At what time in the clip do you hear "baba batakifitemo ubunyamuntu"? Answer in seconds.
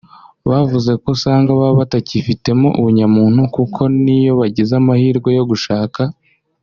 1.57-3.41